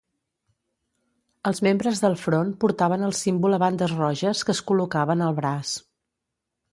[1.49, 5.75] Els membres del Front portaven el símbol a bandes roges que es col·locaven al braç.